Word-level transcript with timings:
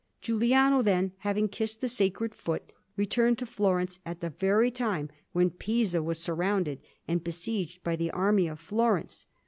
Giuliano, 0.19 0.81
then, 0.81 1.11
having 1.19 1.47
kissed 1.47 1.79
the 1.79 1.87
sacred 1.87 2.33
foot, 2.33 2.73
returned 2.97 3.37
to 3.37 3.45
Florence, 3.45 3.99
at 4.03 4.19
the 4.19 4.31
very 4.31 4.71
time 4.71 5.11
when 5.31 5.51
Pisa 5.51 6.01
was 6.01 6.17
surrounded 6.17 6.81
and 7.07 7.23
besieged 7.23 7.83
by 7.83 7.95
the 7.95 8.09
army 8.09 8.47
of 8.47 8.59
Florence. 8.59 9.27